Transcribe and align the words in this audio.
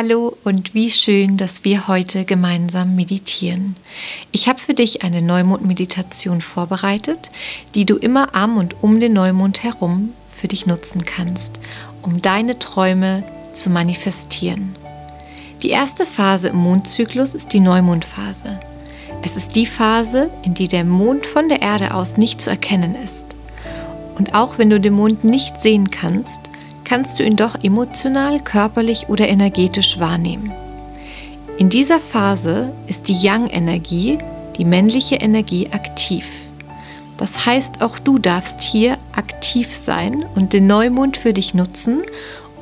Hallo 0.00 0.36
und 0.44 0.74
wie 0.74 0.92
schön, 0.92 1.36
dass 1.38 1.64
wir 1.64 1.88
heute 1.88 2.24
gemeinsam 2.24 2.94
meditieren. 2.94 3.74
Ich 4.30 4.46
habe 4.46 4.60
für 4.60 4.72
dich 4.72 5.02
eine 5.02 5.20
Neumond-Meditation 5.22 6.40
vorbereitet, 6.40 7.32
die 7.74 7.84
du 7.84 7.96
immer 7.96 8.32
am 8.32 8.58
und 8.58 8.84
um 8.84 9.00
den 9.00 9.12
Neumond 9.12 9.64
herum 9.64 10.12
für 10.30 10.46
dich 10.46 10.66
nutzen 10.66 11.04
kannst, 11.04 11.58
um 12.00 12.22
deine 12.22 12.60
Träume 12.60 13.24
zu 13.54 13.70
manifestieren. 13.70 14.76
Die 15.64 15.70
erste 15.70 16.06
Phase 16.06 16.50
im 16.50 16.58
Mondzyklus 16.58 17.34
ist 17.34 17.52
die 17.52 17.58
Neumondphase. 17.58 18.60
Es 19.24 19.34
ist 19.34 19.56
die 19.56 19.66
Phase, 19.66 20.30
in 20.44 20.54
die 20.54 20.68
der 20.68 20.84
Mond 20.84 21.26
von 21.26 21.48
der 21.48 21.60
Erde 21.60 21.92
aus 21.92 22.18
nicht 22.18 22.40
zu 22.40 22.50
erkennen 22.50 22.94
ist. 22.94 23.34
Und 24.16 24.36
auch 24.36 24.58
wenn 24.58 24.70
du 24.70 24.78
den 24.78 24.94
Mond 24.94 25.24
nicht 25.24 25.60
sehen 25.60 25.90
kannst, 25.90 26.47
kannst 26.88 27.18
du 27.18 27.22
ihn 27.22 27.36
doch 27.36 27.62
emotional, 27.62 28.40
körperlich 28.40 29.08
oder 29.08 29.28
energetisch 29.28 29.98
wahrnehmen. 29.98 30.52
In 31.58 31.68
dieser 31.68 32.00
Phase 32.00 32.72
ist 32.86 33.08
die 33.08 33.20
Yang-Energie, 33.20 34.18
die 34.56 34.64
männliche 34.64 35.16
Energie, 35.16 35.68
aktiv. 35.70 36.26
Das 37.18 37.44
heißt, 37.44 37.82
auch 37.82 37.98
du 37.98 38.18
darfst 38.18 38.62
hier 38.62 38.96
aktiv 39.12 39.74
sein 39.74 40.24
und 40.34 40.52
den 40.52 40.66
Neumond 40.66 41.16
für 41.16 41.32
dich 41.32 41.52
nutzen, 41.52 42.02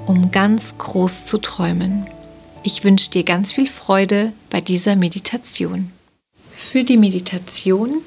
um 0.06 0.30
ganz 0.30 0.76
groß 0.78 1.26
zu 1.26 1.38
träumen. 1.38 2.06
Ich 2.62 2.82
wünsche 2.82 3.10
dir 3.10 3.22
ganz 3.22 3.52
viel 3.52 3.68
Freude 3.68 4.32
bei 4.50 4.60
dieser 4.60 4.96
Meditation. 4.96 5.92
Für 6.72 6.82
die 6.82 6.96
Meditation 6.96 7.98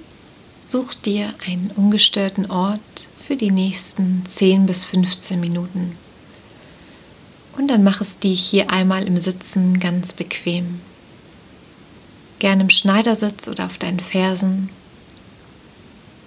such 0.60 0.96
dir 0.96 1.34
einen 1.48 1.72
ungestörten 1.76 2.52
Ort 2.52 2.80
für 3.26 3.36
die 3.36 3.52
nächsten 3.52 4.26
10 4.26 4.66
bis 4.66 4.86
15 4.86 5.40
Minuten. 5.40 5.96
Und 7.60 7.68
dann 7.68 7.84
mach 7.84 8.00
es 8.00 8.20
dir 8.20 8.34
hier 8.34 8.72
einmal 8.72 9.06
im 9.06 9.18
Sitzen 9.18 9.82
ganz 9.82 10.14
bequem. 10.14 10.80
Gerne 12.40 12.64
im 12.64 12.70
Schneidersitz 12.70 13.50
oder 13.50 13.66
auf 13.66 13.78
deinen 13.78 14.00
Fersen. 14.00 14.70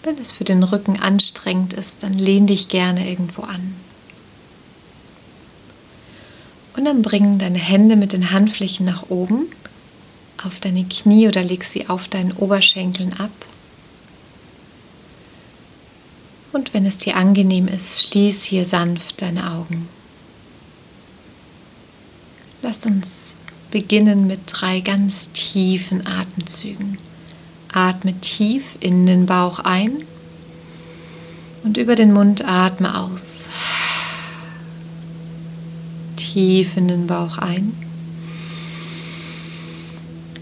Wenn 0.02 0.18
es 0.18 0.30
für 0.30 0.44
den 0.44 0.62
Rücken 0.62 1.00
anstrengend 1.00 1.72
ist, 1.72 2.02
dann 2.02 2.12
lehn 2.12 2.46
dich 2.46 2.68
gerne 2.68 3.08
irgendwo 3.08 3.44
an. 3.44 3.74
Und 6.76 6.84
dann 6.84 7.00
bring 7.00 7.38
deine 7.38 7.58
Hände 7.58 7.96
mit 7.96 8.12
den 8.12 8.30
Handflächen 8.30 8.84
nach 8.84 9.08
oben 9.08 9.46
auf 10.44 10.60
deine 10.60 10.84
Knie 10.84 11.28
oder 11.28 11.42
leg 11.42 11.64
sie 11.64 11.88
auf 11.88 12.08
deinen 12.08 12.32
Oberschenkeln 12.32 13.14
ab. 13.14 13.30
Und 16.52 16.74
wenn 16.74 16.84
es 16.84 16.98
dir 16.98 17.16
angenehm 17.16 17.68
ist, 17.68 18.02
schließ 18.02 18.44
hier 18.44 18.66
sanft 18.66 19.22
deine 19.22 19.50
Augen. 19.52 19.88
Lass 22.62 22.86
uns 22.86 23.38
beginnen 23.72 24.28
mit 24.28 24.40
drei 24.46 24.78
ganz 24.80 25.32
tiefen 25.32 26.06
Atemzügen. 26.06 26.96
Atme 27.72 28.14
tief 28.20 28.76
in 28.78 29.04
den 29.04 29.26
Bauch 29.26 29.58
ein 29.58 30.04
und 31.64 31.76
über 31.76 31.96
den 31.96 32.12
Mund 32.12 32.44
atme 32.44 32.96
aus. 32.96 33.48
Tief 36.14 36.76
in 36.76 36.86
den 36.86 37.08
Bauch 37.08 37.38
ein. 37.38 37.72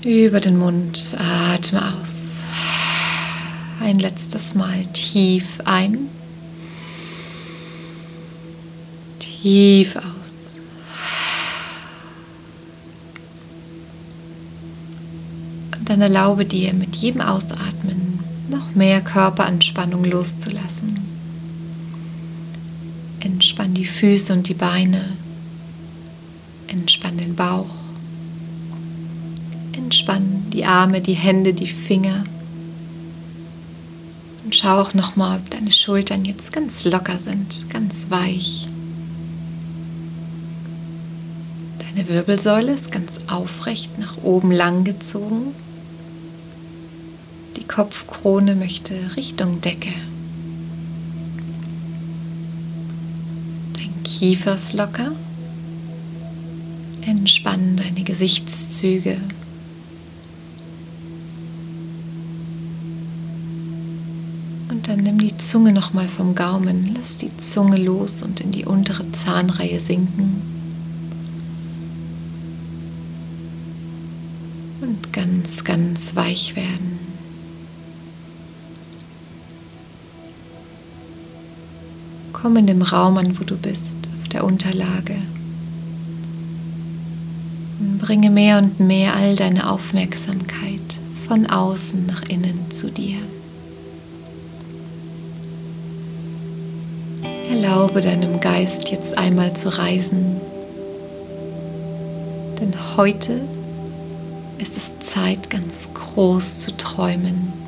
Über 0.03 0.41
den 0.41 0.59
Mund 0.59 1.17
atme 1.19 1.94
aus. 1.94 2.44
Ein 3.81 3.99
letztes 3.99 4.55
Mal 4.55 4.84
tief 4.93 5.44
ein. 5.65 6.11
Tief 9.19 9.97
aus. 9.97 10.19
Dann 15.91 16.03
erlaube 16.03 16.45
dir 16.45 16.73
mit 16.73 16.95
jedem 16.95 17.21
Ausatmen 17.21 18.21
noch 18.49 18.77
mehr 18.77 19.01
Körperanspannung 19.01 20.05
loszulassen. 20.05 21.01
Entspann 23.19 23.75
die 23.75 23.84
Füße 23.84 24.33
und 24.33 24.49
die 24.49 24.55
Beine. 24.55 25.05
Entspann 26.69 27.19
den 27.19 27.34
Bauch. 27.34 27.75
Entspann 29.77 30.45
die 30.55 30.65
Arme, 30.65 31.00
die 31.00 31.15
Hände, 31.15 31.55
die 31.55 31.67
Finger. 31.67 32.23
Und 34.45 34.55
schau 34.55 34.81
auch 34.81 34.95
nochmal, 34.95 35.39
ob 35.39 35.50
deine 35.50 35.73
Schultern 35.73 36.25
jetzt 36.25 36.53
ganz 36.53 36.84
locker 36.84 37.19
sind, 37.19 37.69
ganz 37.69 38.06
weich. 38.11 38.69
Deine 41.81 42.09
Wirbelsäule 42.09 42.73
ist 42.73 42.93
ganz 42.93 43.19
aufrecht 43.27 43.99
nach 43.99 44.19
oben 44.23 44.53
lang 44.53 44.84
gezogen. 44.84 45.53
Kopfkrone 47.70 48.56
möchte 48.56 48.94
Richtung 49.14 49.60
Decke. 49.60 49.92
Dein 53.78 54.03
Kiefer 54.03 54.56
ist 54.56 54.72
locker. 54.72 55.12
Entspann 57.06 57.76
deine 57.76 58.03
Gesichtszüge. 58.03 59.19
Und 64.69 64.88
dann 64.88 64.98
nimm 65.04 65.19
die 65.19 65.37
Zunge 65.37 65.72
nochmal 65.72 66.08
vom 66.08 66.34
Gaumen, 66.34 66.97
lass 66.98 67.19
die 67.19 67.37
Zunge 67.37 67.76
los 67.76 68.25
und 68.25 68.41
in 68.41 68.50
die 68.50 68.64
untere 68.64 69.12
Zahnreihe 69.12 69.78
sinken. 69.78 70.42
Und 74.81 75.12
ganz, 75.12 75.62
ganz 75.62 76.16
weich 76.16 76.56
werden. 76.56 76.90
Komm 82.41 82.56
in 82.56 82.67
dem 82.67 82.81
Raum 82.81 83.19
an, 83.19 83.39
wo 83.39 83.45
du 83.45 83.56
bist, 83.56 83.99
auf 84.19 84.28
der 84.28 84.45
Unterlage. 84.45 85.17
Und 87.78 87.99
bringe 87.99 88.31
mehr 88.31 88.59
und 88.59 88.81
mehr 88.81 89.15
all 89.15 89.37
deine 89.37 89.71
Aufmerksamkeit 89.71 90.81
von 91.29 91.47
außen 91.47 92.06
nach 92.06 92.23
innen 92.29 92.71
zu 92.71 92.91
dir. 92.91 93.19
Erlaube 97.50 98.00
deinem 98.00 98.41
Geist 98.41 98.89
jetzt 98.89 99.19
einmal 99.19 99.55
zu 99.55 99.77
reisen, 99.77 100.41
denn 102.59 102.73
heute 102.97 103.43
ist 104.56 104.79
es 104.79 104.99
Zeit, 105.00 105.50
ganz 105.50 105.93
groß 105.93 106.61
zu 106.61 106.77
träumen. 106.79 107.59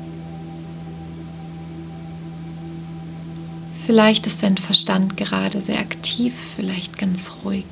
Vielleicht 3.85 4.27
ist 4.27 4.41
dein 4.43 4.57
Verstand 4.57 5.17
gerade 5.17 5.59
sehr 5.59 5.79
aktiv, 5.79 6.33
vielleicht 6.55 6.97
ganz 6.97 7.33
ruhig. 7.43 7.65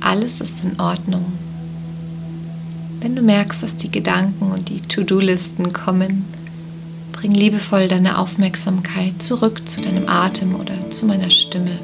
Alles 0.00 0.40
ist 0.40 0.64
in 0.64 0.80
Ordnung. 0.80 1.26
Wenn 3.00 3.14
du 3.14 3.20
merkst, 3.20 3.62
dass 3.62 3.76
die 3.76 3.90
Gedanken 3.90 4.50
und 4.52 4.70
die 4.70 4.80
To-Do-Listen 4.80 5.74
kommen, 5.74 6.24
bring 7.12 7.32
liebevoll 7.32 7.86
deine 7.86 8.18
Aufmerksamkeit 8.18 9.20
zurück 9.22 9.68
zu 9.68 9.82
deinem 9.82 10.08
Atem 10.08 10.54
oder 10.54 10.90
zu 10.90 11.04
meiner 11.04 11.30
Stimme. 11.30 11.78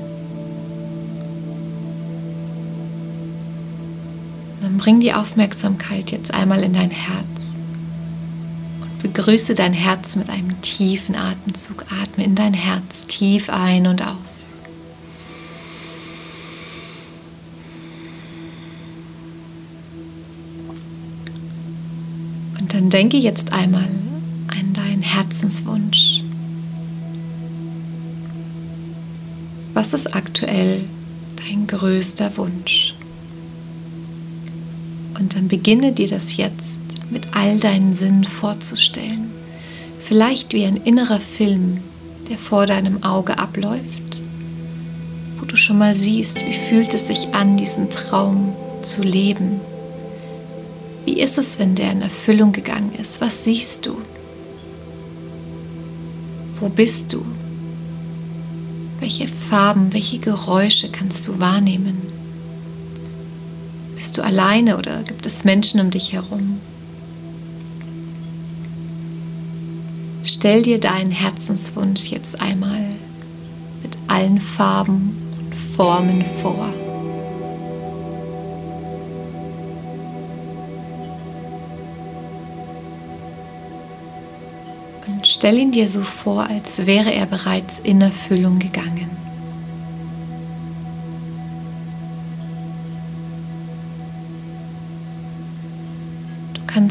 Dann 4.63 4.79
bring 4.79 5.01
die 5.01 5.13
Aufmerksamkeit 5.13 6.11
jetzt 6.11 6.33
einmal 6.33 6.63
in 6.63 6.73
dein 6.73 6.91
Herz. 6.91 7.59
Begrüße 9.03 9.57
dein 9.57 9.73
Herz 9.73 10.15
mit 10.15 10.31
einem 10.31 10.61
tiefen 10.63 11.17
Atemzug. 11.17 11.85
Atme 12.03 12.25
in 12.25 12.37
dein 12.37 12.55
Herz 12.55 13.07
tief 13.07 13.51
ein 13.51 13.89
und 13.89 14.01
aus. 14.01 14.59
Und 22.61 22.73
dann 22.73 22.91
denke 22.91 23.17
jetzt 23.17 23.53
einmal 23.53 23.89
an 24.47 24.73
deinen 24.73 25.03
Herzenswunsch. 25.03 26.23
Was 29.75 29.95
ist 29.95 30.15
aktuell 30.15 30.85
dein 31.37 31.67
größter 31.67 32.37
Wunsch? 32.37 32.95
Und 35.19 35.35
dann 35.35 35.49
beginne 35.49 35.93
dir 35.93 36.09
das 36.09 36.37
jetzt 36.37 36.82
mit 37.13 37.29
all 37.33 37.59
deinen 37.59 37.93
Sinnen 37.93 38.25
vorzustellen. 38.25 39.31
Vielleicht 40.03 40.53
wie 40.53 40.65
ein 40.65 40.79
innerer 40.79 41.21
Film, 41.21 41.79
der 42.31 42.39
vor 42.39 42.67
deinem 42.67 43.03
Auge 43.03 43.39
abläuft, 43.39 44.23
wo 45.39 45.45
du 45.45 45.57
schon 45.57 45.79
mal 45.79 45.95
siehst, 45.95 46.45
wie 46.47 46.55
fühlt 46.55 46.95
es 46.95 47.07
sich 47.07 47.35
an, 47.35 47.57
diesen 47.57 47.91
Traum 47.91 48.55
zu 48.83 49.03
leben. 49.03 49.61
Wie 51.05 51.21
ist 51.21 51.37
es, 51.39 51.59
wenn 51.59 51.75
der 51.75 51.93
in 51.93 52.03
Erfüllung 52.03 52.53
gegangen 52.53 52.93
ist? 52.99 53.21
Was 53.21 53.45
siehst 53.45 53.87
du? 53.87 53.99
Wo 56.59 56.69
bist 56.69 57.13
du? 57.13 57.25
Welche 59.01 59.27
Farben, 59.27 59.93
welche 59.93 60.19
Geräusche 60.19 60.89
kannst 60.91 61.27
du 61.27 61.41
wahrnehmen? 61.41 62.01
Bist 63.97 64.17
du 64.17 64.23
alleine 64.23 64.79
oder 64.79 65.03
gibt 65.03 65.27
es 65.27 65.45
Menschen 65.45 65.81
um 65.81 65.91
dich 65.91 66.13
herum? 66.13 66.52
Stell 70.25 70.63
dir 70.63 70.79
deinen 70.79 71.11
Herzenswunsch 71.11 72.07
jetzt 72.07 72.41
einmal 72.41 72.81
mit 73.83 73.97
allen 74.07 74.41
Farben 74.41 75.19
und 75.39 75.55
Formen 75.77 76.25
vor. 76.41 76.73
Und 85.09 85.27
stell 85.27 85.59
ihn 85.59 85.73
dir 85.73 85.89
so 85.89 86.03
vor, 86.03 86.49
als 86.49 86.87
wäre 86.87 87.13
er 87.13 87.27
bereits 87.27 87.81
in 87.81 88.01
Erfüllung 88.01 88.61
gegangen. 88.61 89.22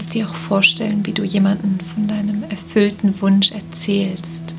Kannst 0.01 0.15
dir 0.15 0.27
auch 0.27 0.33
vorstellen, 0.33 1.06
wie 1.06 1.12
du 1.12 1.24
jemanden 1.24 1.77
von 1.94 2.07
deinem 2.07 2.42
erfüllten 2.50 3.21
Wunsch 3.21 3.51
erzählst. 3.51 4.56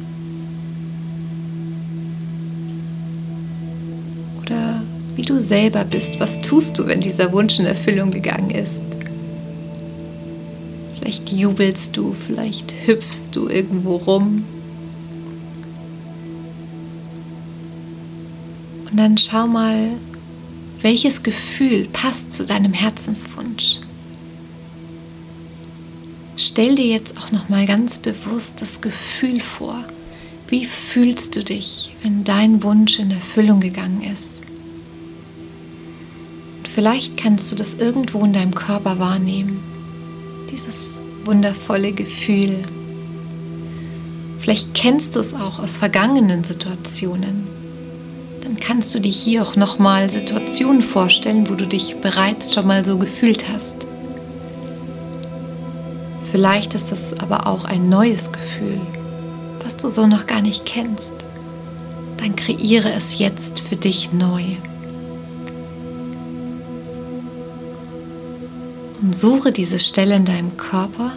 Oder 4.41 4.85
wie 5.17 5.23
du 5.23 5.41
selber 5.41 5.85
bist. 5.85 6.21
Was 6.21 6.43
tust 6.43 6.79
du, 6.79 6.87
wenn 6.87 7.01
dieser 7.01 7.33
Wunsch 7.33 7.59
in 7.59 7.67
Erfüllung 7.67 8.13
gegangen 8.13 8.53
ist? 8.53 8.85
Vielleicht 11.01 11.33
jubelst 11.33 11.97
du, 11.97 12.15
vielleicht 12.25 12.87
hüpfst 12.87 13.31
du 13.33 13.49
irgendwo 13.49 13.97
rum. 13.97 14.45
Und 18.89 18.97
dann 18.97 19.19
schau 19.19 19.49
mal, 19.49 19.89
welches 20.83 21.25
Gefühl 21.25 21.89
passt 21.93 22.31
zu 22.31 22.47
deinem 22.47 22.73
Herzenswunsch. 22.73 23.81
Stell 26.45 26.75
dir 26.75 26.87
jetzt 26.87 27.17
auch 27.19 27.31
noch 27.31 27.49
mal 27.49 27.67
ganz 27.67 27.99
bewusst 27.99 28.63
das 28.63 28.81
Gefühl 28.81 29.39
vor. 29.39 29.85
Wie 30.49 30.65
fühlst 30.65 31.37
du 31.37 31.45
dich, 31.45 31.95
wenn 32.03 32.25
dein 32.25 32.65
Wunsch 32.65 32.99
in 32.99 33.13
Erfüllung 33.13 33.61
gegangen 33.61 34.03
ist? 34.13 34.43
Vielleicht 36.75 37.17
kannst 37.17 37.53
du 37.53 37.55
das 37.55 37.75
irgendwo 37.75 38.25
in 38.25 38.33
deinem 38.33 38.57
Körper 38.57 38.99
wahrnehmen. 38.99 39.61
Dieses 40.51 41.05
wundervolle 41.25 41.93
Gefühl. 41.93 42.65
Vielleicht 44.41 44.75
kennst 44.75 45.15
du 45.15 45.21
es 45.21 45.35
auch 45.35 45.61
aus 45.61 45.79
vergangenen 45.79 46.43
Situationen. 46.43 47.47
Dann 48.41 48.57
kannst 48.57 48.93
du 48.97 48.99
dir 48.99 49.13
hier 49.13 49.45
auch 49.45 49.55
nochmal 49.55 50.11
Situationen 50.11 50.83
vorstellen, 50.83 51.49
wo 51.49 51.55
du 51.55 51.69
dich 51.69 51.95
bereits 52.03 52.53
schon 52.53 52.67
mal 52.67 52.85
so 52.85 52.99
gefühlt 52.99 53.49
hast. 53.49 53.87
Vielleicht 56.33 56.75
ist 56.75 56.91
das 56.91 57.13
aber 57.19 57.47
auch 57.47 57.67
ein 57.67 57.91
neues 57.91 58.33
Gefühl, 58.33 58.81
was 59.63 59.77
du 59.77 59.91
so 59.91 60.07
noch 60.07 60.27
gar 60.27 60.41
nicht 60.41 60.65
kennst. 60.65 61.13
Dann 62.17 62.35
kreiere 62.37 62.91
es 62.91 63.19
jetzt 63.19 63.61
für 63.61 63.77
dich 63.77 64.15
neu. 64.15 64.43
Und 69.03 69.15
suche 69.15 69.53
diese 69.53 69.79
Stelle 69.79 70.17
in 70.17 70.25
deinem 70.25 70.57
Körper, 70.57 71.13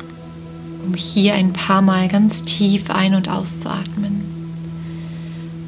um 0.85 0.95
hier 0.95 1.35
ein 1.35 1.53
paar 1.53 1.81
Mal 1.81 2.09
ganz 2.09 2.43
tief 2.43 2.89
ein- 2.89 3.15
und 3.15 3.29
auszuatmen. 3.29 4.21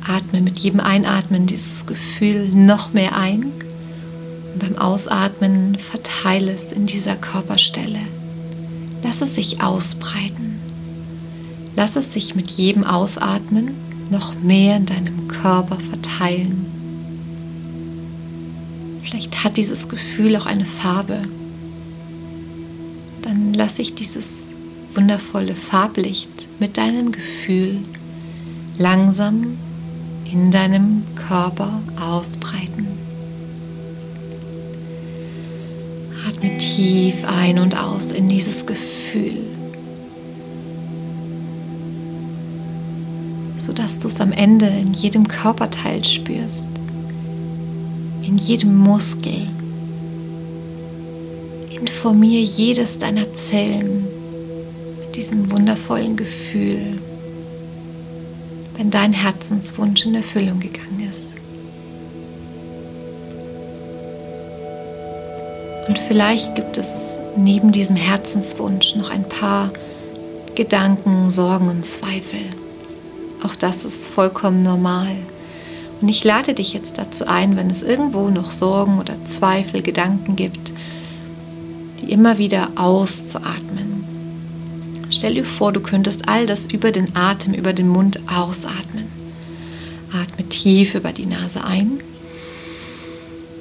Atme 0.05 0.41
mit 0.41 0.57
jedem 0.57 0.81
Einatmen 0.81 1.45
dieses 1.45 1.85
Gefühl 1.85 2.49
noch 2.49 2.91
mehr 2.91 3.15
ein 3.15 3.43
und 4.53 4.59
beim 4.59 4.77
Ausatmen 4.77 5.77
verteile 5.77 6.51
es 6.51 6.73
in 6.73 6.85
dieser 6.85 7.15
Körperstelle. 7.15 7.99
Lass 9.03 9.21
es 9.21 9.35
sich 9.35 9.61
ausbreiten. 9.61 10.59
Lass 11.75 11.95
es 11.95 12.13
sich 12.13 12.35
mit 12.35 12.49
jedem 12.51 12.83
Ausatmen 12.83 13.71
noch 14.09 14.33
mehr 14.35 14.77
in 14.77 14.85
deinem 14.85 15.27
Körper 15.27 15.79
verteilen. 15.79 16.65
Vielleicht 19.03 19.43
hat 19.43 19.57
dieses 19.57 19.87
Gefühl 19.87 20.35
auch 20.35 20.45
eine 20.45 20.65
Farbe 20.65 21.23
dann 23.27 23.53
lasse 23.53 23.81
ich 23.81 23.93
dieses 23.93 24.51
wundervolle 24.95 25.53
Farblicht 25.53 26.47
mit 26.59 26.77
deinem 26.77 27.11
Gefühl 27.11 27.77
langsam 28.77 29.57
in 30.31 30.49
deinem 30.49 31.03
Körper 31.15 31.81
ausbreiten. 31.99 32.86
Atme 36.37 36.57
tief 36.57 37.23
ein 37.25 37.59
und 37.59 37.77
aus 37.77 38.11
in 38.11 38.29
dieses 38.29 38.65
Gefühl, 38.65 39.37
sodass 43.57 43.99
du 43.99 44.07
es 44.07 44.19
am 44.21 44.31
Ende 44.31 44.67
in 44.67 44.93
jedem 44.93 45.27
Körperteil 45.27 46.03
spürst, 46.03 46.67
in 48.23 48.37
jedem 48.37 48.77
Muskel, 48.77 49.47
Informiere 51.69 52.43
jedes 52.43 52.99
deiner 52.99 53.33
Zellen 53.33 54.05
mit 54.99 55.15
diesem 55.15 55.49
wundervollen 55.51 56.15
Gefühl, 56.15 56.99
wenn 58.75 58.89
dein 58.89 59.13
Herzenswunsch 59.13 60.05
in 60.05 60.15
Erfüllung 60.15 60.59
gegangen 60.59 61.07
ist. 61.09 61.37
Und 65.87 65.97
vielleicht 65.99 66.55
gibt 66.55 66.77
es 66.77 67.19
neben 67.37 67.71
diesem 67.71 67.95
Herzenswunsch 67.95 68.95
noch 68.95 69.09
ein 69.09 69.27
paar 69.27 69.71
Gedanken, 70.55 71.29
Sorgen 71.29 71.69
und 71.69 71.85
Zweifel. 71.85 72.39
Auch 73.43 73.55
das 73.55 73.85
ist 73.85 74.07
vollkommen 74.07 74.61
normal. 74.61 75.15
Und 76.01 76.09
ich 76.09 76.23
lade 76.23 76.53
dich 76.53 76.73
jetzt 76.73 76.97
dazu 76.97 77.27
ein, 77.27 77.55
wenn 77.55 77.69
es 77.69 77.83
irgendwo 77.83 78.29
noch 78.29 78.51
Sorgen 78.51 78.99
oder 78.99 79.23
Zweifel, 79.23 79.81
Gedanken 79.81 80.35
gibt, 80.35 80.73
immer 82.07 82.37
wieder 82.37 82.69
auszuatmen. 82.75 84.03
Stell 85.09 85.35
dir 85.35 85.45
vor, 85.45 85.71
du 85.71 85.79
könntest 85.79 86.27
all 86.27 86.45
das 86.45 86.65
über 86.65 86.91
den 86.91 87.15
Atem, 87.15 87.53
über 87.53 87.73
den 87.73 87.87
Mund 87.87 88.19
ausatmen. 88.27 89.07
Atme 90.11 90.47
tief 90.49 90.95
über 90.95 91.13
die 91.13 91.25
Nase 91.25 91.63
ein 91.63 91.99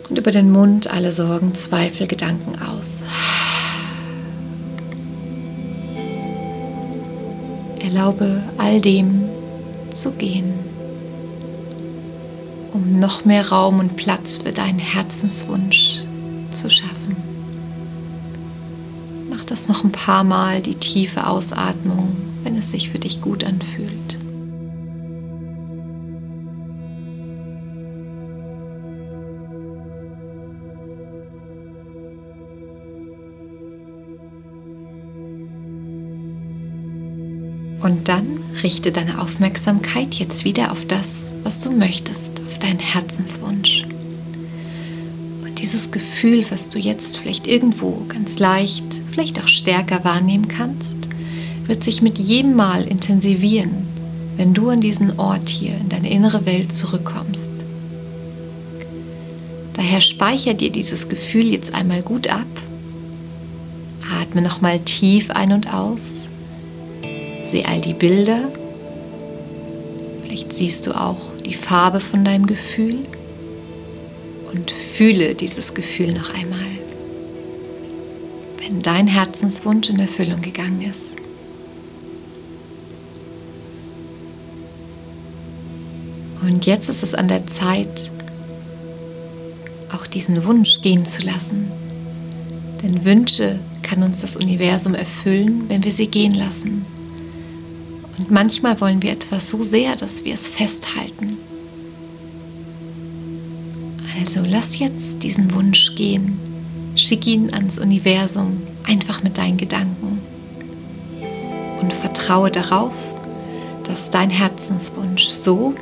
und 0.08 0.18
über 0.18 0.30
den 0.30 0.50
Mund 0.50 0.90
alle 0.90 1.12
Sorgen, 1.12 1.54
Zweifel, 1.54 2.06
Gedanken 2.06 2.60
aus. 2.62 3.02
Erlaube 7.80 8.42
all 8.58 8.80
dem 8.80 9.24
zu 9.92 10.12
gehen, 10.12 10.52
um 12.72 12.98
noch 12.98 13.24
mehr 13.24 13.48
Raum 13.48 13.78
und 13.78 13.96
Platz 13.96 14.38
für 14.38 14.52
deinen 14.52 14.78
Herzenswunsch 14.78 16.02
zu 16.50 16.68
schaffen 16.68 17.16
das 19.46 19.68
noch 19.68 19.84
ein 19.84 19.92
paar 19.92 20.24
Mal, 20.24 20.60
die 20.60 20.74
tiefe 20.74 21.26
Ausatmung, 21.26 22.14
wenn 22.42 22.56
es 22.56 22.70
sich 22.70 22.90
für 22.90 22.98
dich 22.98 23.22
gut 23.22 23.44
anfühlt. 23.44 23.95
Und 37.80 38.08
dann 38.08 38.26
richte 38.62 38.90
deine 38.90 39.20
Aufmerksamkeit 39.20 40.14
jetzt 40.14 40.44
wieder 40.44 40.72
auf 40.72 40.84
das, 40.86 41.32
was 41.42 41.60
du 41.60 41.70
möchtest, 41.70 42.40
auf 42.40 42.58
deinen 42.58 42.80
Herzenswunsch 42.80 43.86
dieses 45.66 45.90
Gefühl, 45.90 46.44
was 46.50 46.68
du 46.68 46.78
jetzt 46.78 47.16
vielleicht 47.16 47.46
irgendwo 47.46 48.02
ganz 48.08 48.38
leicht, 48.38 49.02
vielleicht 49.10 49.42
auch 49.42 49.48
stärker 49.48 50.04
wahrnehmen 50.04 50.48
kannst, 50.48 51.08
wird 51.66 51.82
sich 51.82 52.02
mit 52.02 52.18
jedem 52.18 52.54
Mal 52.54 52.84
intensivieren, 52.84 53.86
wenn 54.36 54.54
du 54.54 54.68
an 54.68 54.80
diesen 54.80 55.18
Ort 55.18 55.48
hier 55.48 55.74
in 55.76 55.88
deine 55.88 56.10
innere 56.10 56.46
Welt 56.46 56.72
zurückkommst. 56.72 57.50
Daher 59.74 60.00
speicher 60.00 60.54
dir 60.54 60.70
dieses 60.70 61.08
Gefühl 61.08 61.46
jetzt 61.46 61.74
einmal 61.74 62.02
gut 62.02 62.28
ab 62.28 62.46
Atme 64.20 64.40
nochmal 64.40 64.78
tief 64.78 65.30
ein 65.30 65.52
und 65.52 65.74
aus. 65.74 66.28
Sieh 67.50 67.64
all 67.64 67.80
die 67.80 67.94
Bilder. 67.94 68.48
Vielleicht 70.22 70.52
siehst 70.52 70.86
du 70.86 70.92
auch 70.92 71.18
die 71.44 71.54
Farbe 71.54 72.00
von 72.00 72.24
deinem 72.24 72.46
Gefühl 72.46 72.98
und 74.52 74.72
fühle 74.72 75.34
dieses 75.34 75.74
Gefühl 75.74 76.12
noch 76.12 76.34
einmal, 76.34 76.58
wenn 78.58 78.82
dein 78.82 79.06
Herzenswunsch 79.06 79.88
in 79.90 80.00
Erfüllung 80.00 80.40
gegangen 80.40 80.82
ist. 80.82 81.16
Und 86.42 86.66
jetzt 86.66 86.88
ist 86.88 87.02
es 87.02 87.14
an 87.14 87.28
der 87.28 87.46
Zeit, 87.46 88.10
auch 89.92 90.06
diesen 90.06 90.44
Wunsch 90.44 90.80
gehen 90.82 91.06
zu 91.06 91.22
lassen. 91.22 91.70
Denn 92.82 93.04
Wünsche 93.04 93.58
kann 93.82 94.02
uns 94.02 94.20
das 94.20 94.36
Universum 94.36 94.94
erfüllen, 94.94 95.64
wenn 95.68 95.84
wir 95.84 95.92
sie 95.92 96.08
gehen 96.08 96.34
lassen. 96.34 96.84
Und 98.18 98.30
manchmal 98.30 98.80
wollen 98.80 99.02
wir 99.02 99.12
etwas 99.12 99.50
so 99.50 99.62
sehr, 99.62 99.96
dass 99.96 100.24
wir 100.24 100.34
es 100.34 100.48
festhalten. 100.48 101.36
Also 104.20 104.42
lass 104.44 104.78
jetzt 104.78 105.22
diesen 105.22 105.52
Wunsch 105.54 105.94
gehen. 105.94 106.38
Schick 106.94 107.26
ihn 107.26 107.52
ans 107.52 107.78
Universum, 107.78 108.62
einfach 108.84 109.22
mit 109.22 109.36
deinen 109.36 109.58
Gedanken. 109.58 110.20
Und 111.80 111.92
vertraue 111.92 112.50
darauf, 112.50 112.92
dass 113.84 114.10
dein 114.10 114.30
Herzenswunsch 114.30 115.26
so 115.26 115.74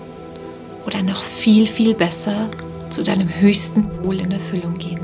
oder 0.87 1.03
noch 1.03 1.23
viel, 1.23 1.67
viel 1.67 1.95
besser 1.95 2.51
zu 2.91 3.03
deinem 3.03 3.29
höchsten 3.41 3.87
Wohl 4.05 4.19
in 4.19 4.31
Erfüllung 4.31 4.75
gehen 4.75 5.04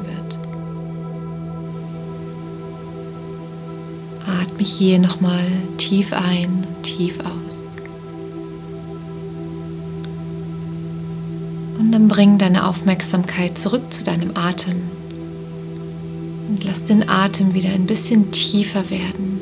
Atme 4.61 4.69
hier 4.69 4.99
nochmal 4.99 5.47
tief 5.79 6.13
ein, 6.13 6.67
tief 6.83 7.19
aus. 7.21 7.77
Und 11.79 11.93
dann 11.93 12.09
bring 12.09 12.37
deine 12.37 12.69
Aufmerksamkeit 12.69 13.57
zurück 13.57 13.91
zu 13.91 14.05
deinem 14.05 14.33
Atem. 14.37 14.83
Und 16.49 16.65
lass 16.65 16.85
den 16.85 17.09
Atem 17.09 17.55
wieder 17.55 17.71
ein 17.71 17.87
bisschen 17.87 18.33
tiefer 18.33 18.91
werden. 18.91 19.41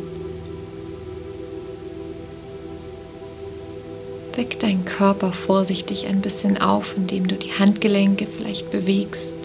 Weck 4.37 4.61
deinen 4.61 4.85
Körper 4.85 5.33
vorsichtig 5.33 6.07
ein 6.07 6.21
bisschen 6.21 6.61
auf, 6.61 6.95
indem 6.97 7.27
du 7.27 7.35
die 7.35 7.53
Handgelenke 7.53 8.27
vielleicht 8.27 8.71
bewegst. 8.71 9.37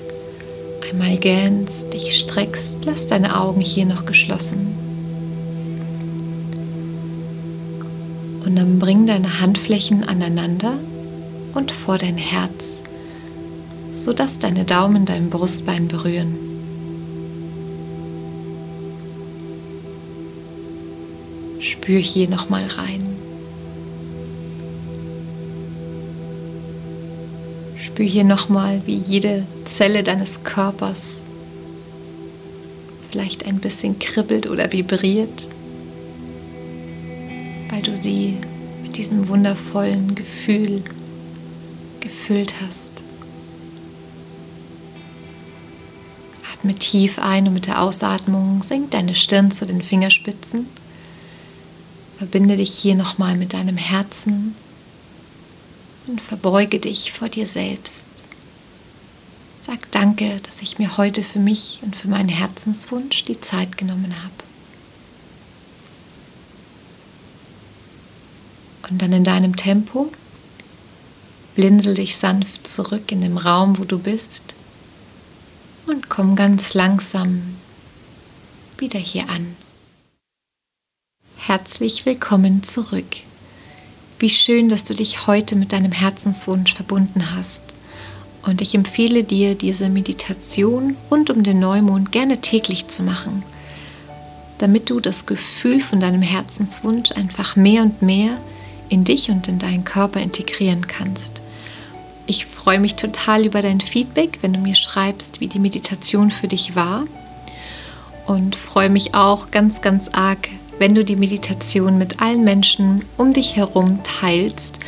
Einmal 0.88 1.18
gähnst, 1.18 1.92
dich 1.94 2.20
streckst, 2.20 2.86
lass 2.86 3.08
deine 3.08 3.42
Augen 3.42 3.62
hier 3.62 3.86
noch 3.86 4.06
geschlossen. 4.06 4.63
Und 8.46 8.56
dann 8.56 8.80
bring 8.80 9.06
deine 9.06 9.40
Handflächen 9.40 10.04
aneinander 10.04 10.76
und 11.54 11.72
vor 11.72 11.98
dein 11.98 12.18
Herz, 12.18 12.84
sodass 13.96 14.40
deine 14.40 14.66
Daumen 14.66 15.06
dein 15.06 15.30
Brustbein 15.30 15.88
berühren. 15.88 16.36
Spür 21.60 22.00
hier 22.00 22.30
nochmal 22.30 22.66
rein. 22.68 23.04
Spür 27.78 28.06
hier 28.06 28.24
nochmal, 28.24 28.82
wie 28.86 28.98
jede 28.98 29.46
Zelle 29.66 30.04
deines 30.04 30.44
Körpers 30.44 31.24
vielleicht 33.14 33.46
ein 33.46 33.60
bisschen 33.60 34.00
kribbelt 34.00 34.50
oder 34.50 34.72
vibriert, 34.72 35.48
weil 37.74 37.82
du 37.82 37.96
sie 37.96 38.38
mit 38.84 38.98
diesem 38.98 39.28
wundervollen 39.30 40.14
Gefühl 40.14 40.84
gefüllt 42.02 42.54
hast. 42.62 43.04
Atme 46.54 46.76
tief 46.76 47.18
ein 47.18 47.48
und 47.48 47.56
mit 47.56 47.66
der 47.66 47.82
Ausatmung 47.82 48.62
senk 48.62 48.92
deine 48.92 49.16
Stirn 49.16 49.50
zu 49.50 49.66
den 49.66 49.82
Fingerspitzen. 49.82 50.68
Verbinde 52.20 52.58
dich 52.58 52.72
hier 52.72 52.94
nochmal 52.94 53.36
mit 53.36 53.54
deinem 53.54 53.78
Herzen 53.78 54.54
und 56.06 56.22
verbeuge 56.22 56.78
dich 56.78 57.12
vor 57.12 57.28
dir 57.28 57.48
selbst. 57.48 58.06
Sag 59.66 59.90
danke, 59.92 60.40
dass 60.44 60.62
ich 60.62 60.78
mir 60.78 60.98
heute 60.98 61.24
für 61.24 61.40
mich 61.40 61.80
und 61.82 61.96
für 61.96 62.08
meinen 62.08 62.30
Herzenswunsch 62.30 63.24
die 63.24 63.42
Zeit 63.42 63.80
genommen 63.80 64.14
habe. 64.22 64.43
Und 68.94 69.02
dann 69.02 69.12
in 69.12 69.24
deinem 69.24 69.56
Tempo 69.56 70.12
blinzel 71.56 71.96
dich 71.96 72.16
sanft 72.16 72.68
zurück 72.68 73.12
in 73.12 73.22
dem 73.22 73.38
Raum, 73.38 73.80
wo 73.80 73.86
du 73.86 73.98
bist 73.98 74.54
und 75.88 76.10
komm 76.10 76.36
ganz 76.36 76.76
langsam 76.76 77.56
wieder 78.78 79.00
hier 79.00 79.28
an. 79.32 79.56
Herzlich 81.38 82.06
willkommen 82.06 82.62
zurück. 82.62 83.08
Wie 84.20 84.30
schön, 84.30 84.70
dass 84.70 84.84
du 84.84 84.94
dich 84.94 85.26
heute 85.26 85.56
mit 85.56 85.74
deinem 85.74 85.92
Herzenswunsch 85.92 86.76
verbunden 86.76 87.34
hast. 87.34 87.64
Und 88.44 88.62
ich 88.62 88.76
empfehle 88.76 89.24
dir, 89.24 89.56
diese 89.56 89.90
Meditation 89.90 90.98
rund 91.10 91.32
um 91.32 91.42
den 91.42 91.60
Neumond 91.60 92.12
gerne 92.12 92.42
täglich 92.42 92.90
zu 92.90 93.02
machen, 93.02 93.42
damit 94.60 94.92
du 94.92 95.00
das 95.00 95.26
Gefühl 95.26 95.82
von 95.82 96.00
deinem 96.00 96.22
Herzenswunsch 96.22 97.12
einfach 97.14 97.56
mehr 97.56 97.82
und 97.82 98.04
mehr 98.04 98.38
in 98.94 99.04
dich 99.04 99.32
und 99.32 99.48
in 99.48 99.58
deinen 99.58 99.84
Körper 99.84 100.20
integrieren 100.20 100.88
kannst. 100.88 101.42
Ich 102.28 102.46
freue 102.46 102.80
mich 102.80 102.96
total 102.96 103.46
über 103.46 103.62
dein 103.62 103.82
Feedback, 103.82 104.40
wenn 104.42 104.54
du 104.54 104.60
mir 104.60 104.76
schreibst, 104.76 105.42
wie 105.42 105.48
die 105.48 105.60
Meditation 105.60 106.30
für 106.30 106.48
dich 106.48 106.76
war. 106.76 107.06
Und 108.28 108.56
freue 108.56 108.90
mich 108.90 109.16
auch 109.16 109.52
ganz, 109.52 109.82
ganz 109.82 110.10
arg, 110.10 110.48
wenn 110.80 110.96
du 110.96 111.04
die 111.04 111.18
Meditation 111.18 111.98
mit 111.98 112.22
allen 112.22 112.44
Menschen 112.44 113.04
um 113.18 113.34
dich 113.34 113.56
herum 113.56 114.00
teilst, 114.04 114.80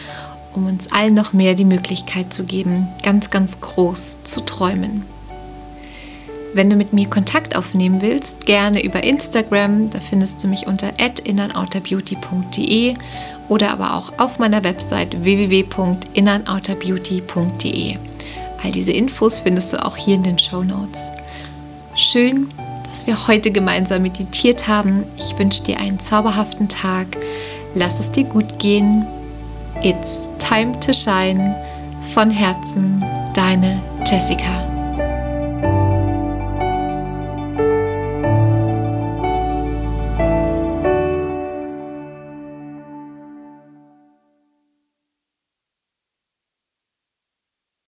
um 0.53 0.67
uns 0.67 0.91
allen 0.91 1.15
noch 1.15 1.33
mehr 1.33 1.55
die 1.55 1.65
Möglichkeit 1.65 2.31
zu 2.31 2.45
geben, 2.45 2.88
ganz, 3.03 3.31
ganz 3.31 3.59
groß 3.59 4.24
zu 4.24 4.41
träumen. 4.41 5.03
Wenn 6.55 6.69
du 6.69 6.75
mit 6.77 6.93
mir 6.93 7.09
Kontakt 7.09 7.57
aufnehmen 7.57 8.01
willst, 8.01 8.45
gerne 8.45 8.81
über 8.81 9.03
Instagram, 9.03 9.89
da 9.89 10.00
findest 10.00 10.41
du 10.41 10.47
mich 10.47 10.67
unter 10.67 10.93
innernouterbeauty.de 11.25 12.93
oder 13.50 13.71
aber 13.71 13.95
auch 13.95 14.13
auf 14.19 14.39
meiner 14.39 14.63
Website 14.63 15.21
www.innernouterbeauty.de. 15.21 17.97
All 18.63 18.71
diese 18.71 18.93
Infos 18.93 19.39
findest 19.39 19.74
du 19.74 19.83
auch 19.83 19.97
hier 19.97 20.15
in 20.15 20.24
den 20.24 20.39
Show 20.39 20.63
Notes. 20.63 21.09
Schön, 21.93 22.50
dass 22.89 23.05
wir 23.05 23.27
heute 23.27 23.51
gemeinsam 23.51 24.03
meditiert 24.03 24.69
haben. 24.69 25.03
Ich 25.17 25.38
wünsche 25.38 25.65
dir 25.65 25.81
einen 25.81 26.00
zauberhaften 26.00 26.69
Tag. 26.69 27.17
Lass 27.74 28.00
es 28.00 28.13
dir 28.13 28.24
gut 28.24 28.59
gehen. 28.59 29.05
It's 29.83 30.31
time 30.39 30.71
to 30.79 30.93
shine. 30.93 31.53
Von 32.13 32.29
Herzen, 32.29 33.03
deine 33.33 33.81
Jessica. 34.05 34.75